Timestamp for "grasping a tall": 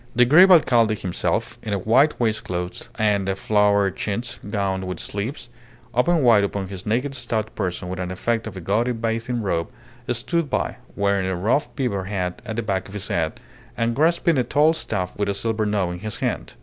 13.95-14.73